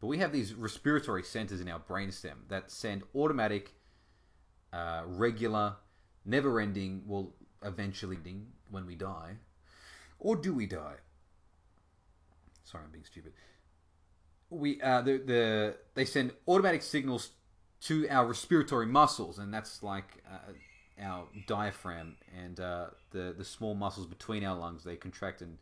[0.00, 3.72] But we have these respiratory centers in our brainstem that send automatic,
[4.76, 5.76] uh, regular,
[6.24, 9.36] never ending, well, eventually ending when we die.
[10.18, 10.96] Or do we die?
[12.64, 13.32] Sorry, I'm being stupid.
[14.50, 17.30] We uh, the the they send automatic signals
[17.82, 20.52] to our respiratory muscles, and that's like uh,
[21.02, 24.84] our diaphragm and uh, the the small muscles between our lungs.
[24.84, 25.58] They contract and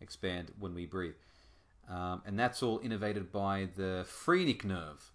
[0.00, 1.14] expand when we breathe,
[1.88, 5.12] um, and that's all innervated by the phrenic nerve,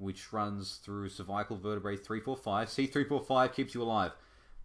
[0.00, 2.68] which runs through cervical vertebrae three four five.
[2.68, 4.12] C three four five keeps you alive.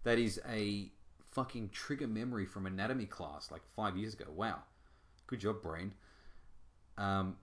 [0.03, 0.91] That is a
[1.31, 4.25] fucking trigger memory from anatomy class like five years ago.
[4.33, 4.59] Wow,
[5.27, 5.93] good job, brain.
[6.97, 7.35] Um,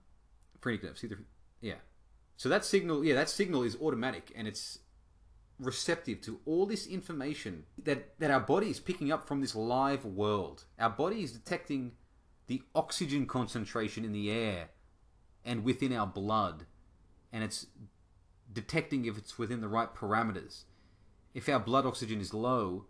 [0.59, 0.97] phrenic nerve.
[0.97, 1.25] C three.
[1.61, 1.75] Yeah.
[2.35, 4.79] So that signal, yeah, that signal is automatic and it's
[5.59, 10.03] receptive to all this information that, that our body is picking up from this live
[10.03, 10.65] world.
[10.79, 11.91] Our body is detecting
[12.47, 14.69] the oxygen concentration in the air
[15.45, 16.65] and within our blood,
[17.33, 17.65] and it's
[18.53, 20.63] detecting if it's within the right parameters.
[21.33, 22.85] If our blood oxygen is low,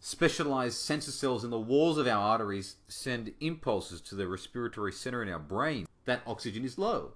[0.00, 5.22] specialized sensor cells in the walls of our arteries send impulses to the respiratory center
[5.22, 7.12] in our brain that oxygen is low,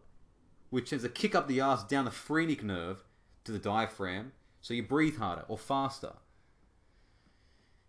[0.68, 3.02] which sends a kick up the ass down the phrenic nerve
[3.44, 6.12] to the diaphragm, so you breathe harder or faster.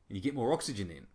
[0.07, 1.07] And you get more oxygen in.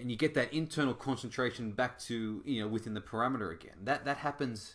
[0.00, 3.76] And you get that internal concentration back to, you know, within the parameter again.
[3.84, 4.74] That that happens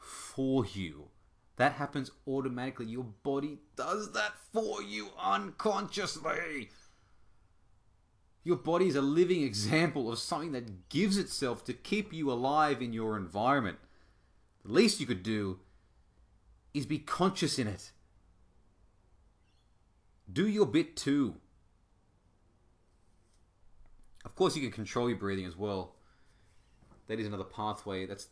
[0.00, 1.08] for you.
[1.56, 2.86] That happens automatically.
[2.86, 6.70] Your body does that for you unconsciously.
[8.42, 12.80] Your body is a living example of something that gives itself to keep you alive
[12.80, 13.78] in your environment.
[14.64, 15.60] The least you could do
[16.72, 17.92] is be conscious in it.
[20.32, 21.34] Do your bit too.
[24.24, 25.96] Of course, you can control your breathing as well.
[27.08, 28.06] That is another pathway.
[28.06, 28.28] That's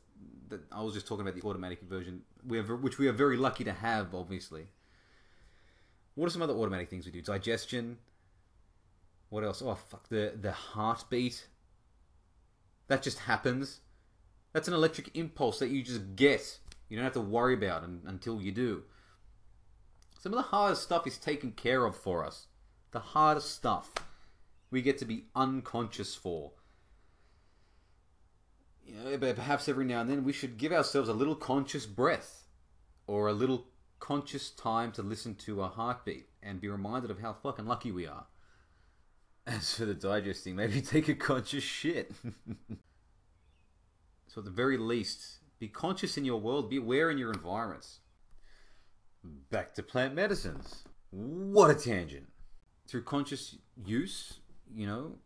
[0.49, 3.37] that I was just talking about the automatic version, we have, which we are very
[3.37, 4.15] lucky to have.
[4.15, 4.69] Obviously,
[6.15, 7.23] what are some other automatic things we do?
[7.23, 7.99] Digestion.
[9.31, 9.63] What else?
[9.63, 11.47] Oh fuck the the heartbeat.
[12.89, 13.81] That just happens.
[14.53, 16.59] That's an electric impulse that you just get.
[16.89, 18.85] You don't have to worry about it until you do.
[20.19, 22.47] Some of the hardest stuff is taken care of for us.
[22.91, 23.93] The hardest stuff
[24.71, 26.53] we get to be unconscious for.
[28.89, 31.85] You know, but perhaps every now and then we should give ourselves a little conscious
[31.85, 32.47] breath
[33.07, 33.67] or a little
[34.01, 38.07] conscious time to listen to a heartbeat and be reminded of how fucking lucky we
[38.07, 38.27] are.
[39.47, 42.13] As for the digesting, maybe take a conscious shit.
[44.27, 48.01] so, at the very least, be conscious in your world, be aware in your environments.
[49.51, 50.85] Back to plant medicines.
[51.11, 52.29] What a tangent.
[52.87, 54.41] Through conscious use,
[54.75, 55.17] you know,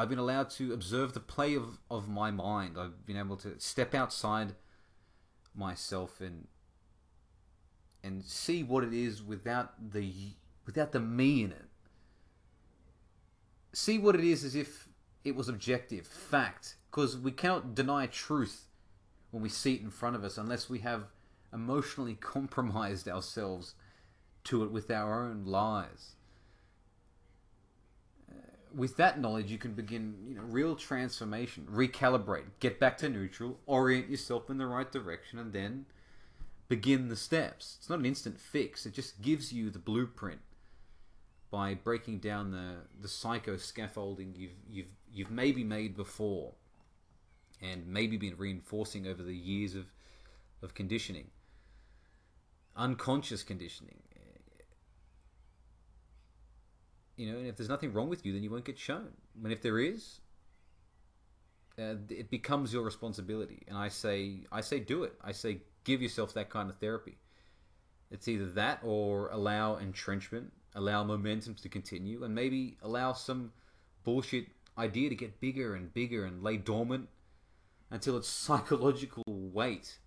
[0.00, 2.78] I've been allowed to observe the play of, of my mind.
[2.78, 4.54] I've been able to step outside
[5.54, 6.46] myself and
[8.02, 10.10] and see what it is without the
[10.64, 11.66] without the me in it.
[13.74, 14.88] See what it is as if
[15.22, 18.70] it was objective, fact, because we cannot deny truth
[19.32, 21.08] when we see it in front of us unless we have
[21.52, 23.74] emotionally compromised ourselves
[24.44, 26.14] to it with our own lies
[28.74, 33.58] with that knowledge, you can begin, you know, real transformation, recalibrate, get back to neutral,
[33.66, 35.86] orient yourself in the right direction, and then
[36.68, 37.76] begin the steps.
[37.78, 38.86] It's not an instant fix.
[38.86, 40.40] It just gives you the blueprint
[41.50, 46.52] by breaking down the the psycho scaffolding you've you've you've maybe made before,
[47.60, 49.86] and maybe been reinforcing over the years of
[50.62, 51.28] of conditioning,
[52.76, 54.02] unconscious conditioning
[57.20, 59.08] you know, and if there's nothing wrong with you, then you won't get shown.
[59.44, 60.20] And if there is,
[61.78, 63.62] uh, it becomes your responsibility.
[63.68, 65.12] And I say, I say, do it.
[65.22, 67.18] I say, give yourself that kind of therapy.
[68.10, 73.52] It's either that or allow entrenchment, allow momentum to continue, and maybe allow some
[74.02, 74.46] bullshit
[74.78, 77.10] idea to get bigger and bigger and lay dormant
[77.90, 79.98] until its psychological weight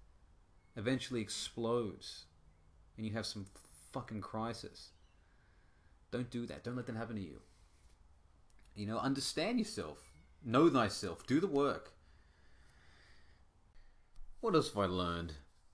[0.75, 2.25] eventually explodes
[2.97, 3.45] and you have some
[3.91, 4.92] fucking crisis.
[6.13, 6.63] Don't do that.
[6.63, 7.41] Don't let that happen to you.
[8.75, 9.97] You know, understand yourself.
[10.45, 11.25] Know thyself.
[11.25, 11.91] Do the work.
[14.39, 15.33] What else have I learned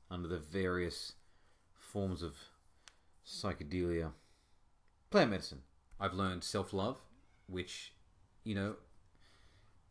[0.09, 1.11] under the various
[1.73, 2.37] forms of
[3.27, 4.13] psychedelia?
[5.09, 5.63] Plant medicine.
[5.99, 7.01] I've learned self love,
[7.47, 7.91] which,
[8.45, 8.75] you know,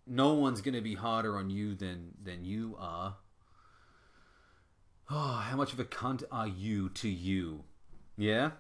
[0.07, 3.17] no one's going to be harder on you than, than you are.
[5.11, 7.65] Oh, how much of a cunt are you to you?
[8.17, 8.53] Yeah?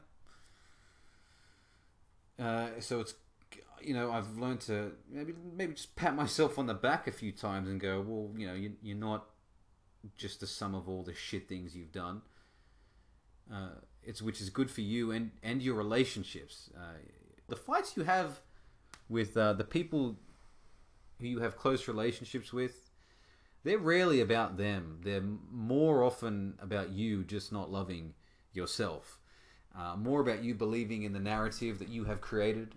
[2.38, 3.14] Uh, so it's
[3.80, 7.32] you know I've learned to maybe maybe just pat myself on the back a few
[7.32, 9.26] times and go well you know you, you're not
[10.16, 12.22] just the sum of all the shit things you've done.
[13.52, 13.70] Uh,
[14.02, 16.70] it's which is good for you and and your relationships.
[16.76, 16.98] Uh,
[17.48, 18.40] the fights you have
[19.08, 20.16] with uh, the people
[21.20, 22.88] who you have close relationships with
[23.64, 25.00] they're rarely about them.
[25.02, 28.14] They're more often about you just not loving
[28.52, 29.17] yourself
[29.78, 32.74] uh, more about you believing in the narrative that you have created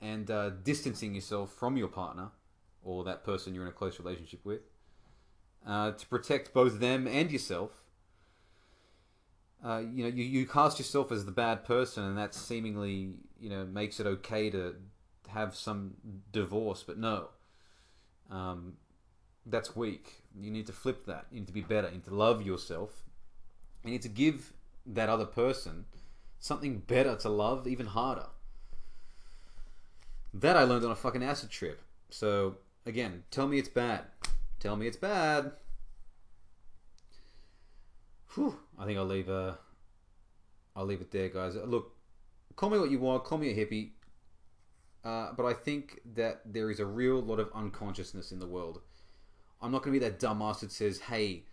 [0.00, 2.30] and uh, distancing yourself from your partner
[2.82, 4.62] or that person you're in a close relationship with
[5.66, 7.70] uh, to protect both them and yourself.
[9.64, 13.48] Uh, you know, you, you cast yourself as the bad person, and that seemingly, you
[13.48, 14.74] know, makes it okay to
[15.28, 15.94] have some
[16.32, 16.82] divorce.
[16.82, 17.28] But no,
[18.28, 18.74] um,
[19.46, 20.22] that's weak.
[20.36, 21.26] You need to flip that.
[21.30, 21.86] You need to be better.
[21.88, 23.04] You need to love yourself.
[23.84, 24.52] You need to give
[24.84, 25.84] that other person
[26.42, 28.26] something better to love, even harder.
[30.34, 31.80] That I learned on a fucking acid trip.
[32.10, 34.02] So, again, tell me it's bad.
[34.58, 35.52] Tell me it's bad.
[38.34, 38.58] Whew.
[38.76, 39.54] I think I'll leave uh
[40.74, 41.54] I'll leave it there, guys.
[41.54, 41.94] Look,
[42.56, 43.90] call me what you want, call me a hippie.
[45.04, 48.80] Uh, but I think that there is a real lot of unconsciousness in the world.
[49.60, 51.44] I'm not going to be that dumbass that says, hey,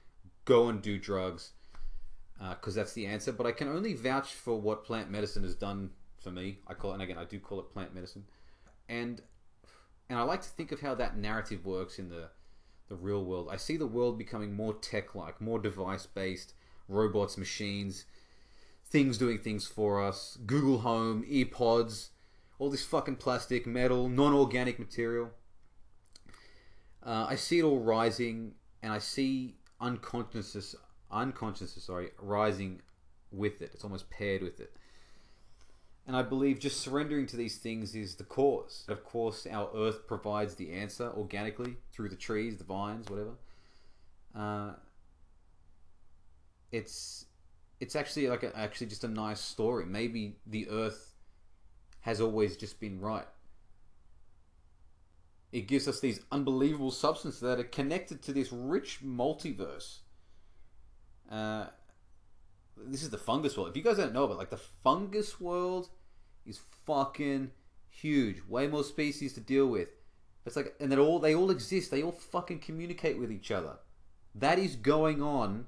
[0.46, 1.52] go and do drugs
[2.40, 3.32] because uh, that's the answer.
[3.32, 6.60] But I can only vouch for what plant medicine has done for me.
[6.68, 8.26] I call it, and again, I do call it plant medicine,
[8.88, 9.22] and
[10.10, 12.30] and I like to think of how that narrative works in the
[12.88, 13.50] the real world.
[13.52, 16.56] I see the world becoming more tech-like, more device-based,
[16.88, 18.06] robots, machines,
[18.84, 20.40] things doing things for us.
[20.46, 22.10] Google Home, earpods,
[22.58, 25.30] all this fucking plastic, metal, non-organic material.
[27.04, 30.76] Uh, I see it all rising, and I see unconsciousness
[31.12, 32.82] unconsciousness, sorry, rising
[33.32, 33.72] with it.
[33.74, 34.76] It's almost paired with it.
[36.08, 38.84] And I believe just surrendering to these things is the cause.
[38.88, 43.34] Of course, our earth provides the answer organically through the trees, the vines, whatever.
[44.36, 44.72] Uh,
[46.72, 47.26] it's
[47.80, 49.86] it's actually like a, actually just a nice story.
[49.86, 51.14] Maybe the earth
[52.02, 53.28] has always just been right.
[55.52, 60.00] It gives us these unbelievable substances that are connected to this rich multiverse
[61.30, 61.68] uh,
[62.78, 63.70] this is the fungus world.
[63.70, 65.90] If you guys don't know about like the fungus world
[66.46, 67.52] is fucking
[67.90, 68.42] huge.
[68.48, 69.90] Way more species to deal with.
[70.46, 71.92] It's like and they all they all exist.
[71.92, 73.78] They all fucking communicate with each other.
[74.34, 75.66] That is going on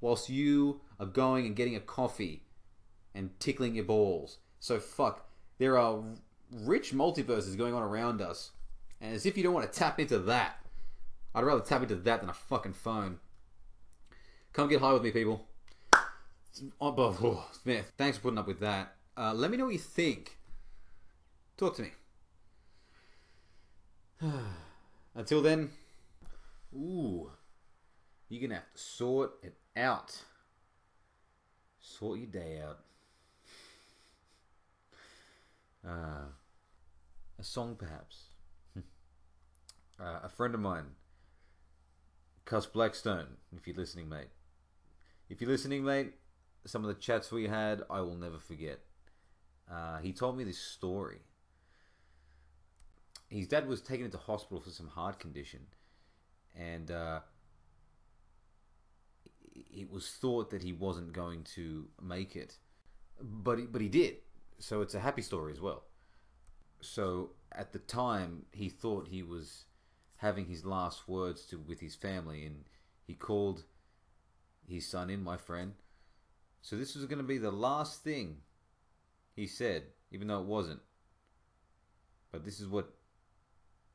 [0.00, 2.44] whilst you are going and getting a coffee
[3.14, 4.38] and tickling your balls.
[4.58, 5.28] So fuck.
[5.58, 6.02] There are
[6.52, 8.52] rich multiverses going on around us.
[9.00, 10.56] And as if you don't want to tap into that.
[11.34, 13.18] I'd rather tap into that than a fucking phone.
[14.52, 15.46] Come get high with me, people.
[16.80, 18.96] Oh, oh, man, thanks for putting up with that.
[19.16, 20.38] Uh, let me know what you think.
[21.56, 21.92] Talk to me.
[25.14, 25.70] Until then,
[26.74, 27.30] ooh,
[28.28, 30.22] you're gonna have to sort it out.
[31.80, 32.78] Sort your day out.
[35.86, 36.26] Uh,
[37.38, 38.24] a song, perhaps.
[40.00, 40.86] uh, a friend of mine,
[42.44, 44.28] Cuss Blackstone, if you're listening, mate.
[45.30, 46.14] If you're listening, mate,
[46.66, 48.80] some of the chats we had, I will never forget.
[49.70, 51.20] Uh, he told me this story.
[53.28, 55.60] His dad was taken into hospital for some heart condition,
[56.58, 57.20] and uh,
[59.54, 62.56] it was thought that he wasn't going to make it,
[63.22, 64.16] but he, but he did.
[64.58, 65.84] So it's a happy story as well.
[66.80, 69.66] So at the time, he thought he was
[70.16, 72.64] having his last words to with his family, and
[73.06, 73.62] he called
[74.70, 75.72] his son in, my friend.
[76.62, 78.36] So this was going to be the last thing
[79.34, 80.80] he said, even though it wasn't.
[82.32, 82.92] But this is what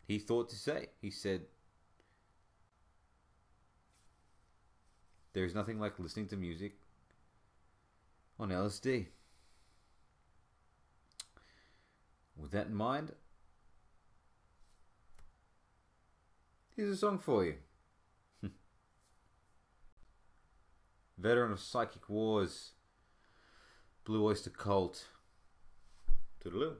[0.08, 0.88] he thought to say.
[1.02, 1.42] He said,
[5.34, 6.78] There's nothing like listening to music
[8.40, 9.08] on LSD.
[12.38, 13.12] With that in mind,
[16.76, 17.56] Here's a song for you.
[21.18, 22.72] Veteran of Psychic Wars,
[24.04, 25.06] Blue Oyster Cult.
[26.44, 26.76] Toodaloo.